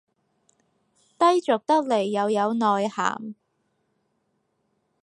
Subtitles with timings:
[1.19, 3.35] 低俗得來又有內涵